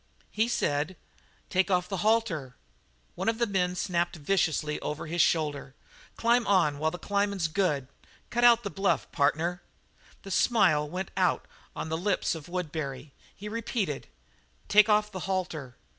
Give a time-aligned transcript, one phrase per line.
[0.31, 0.97] He said:
[1.51, 2.55] "Take off the halter."
[3.13, 5.75] One of the men snapped viciously over his shoulder:
[6.17, 7.87] "Climb on while the climbing's good.
[8.31, 9.61] Cut out the bluff, partner."
[10.23, 11.45] The smile went out
[11.75, 13.13] on the lips of Woodbury.
[13.35, 14.07] He repeated:
[14.67, 15.75] "Take off the halter."